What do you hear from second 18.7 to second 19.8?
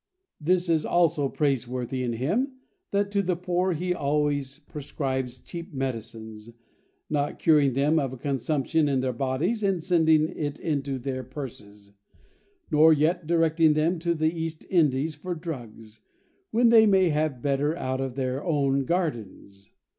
gardens.